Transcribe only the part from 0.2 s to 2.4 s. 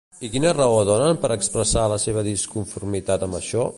I quina raó donen per expressar la seva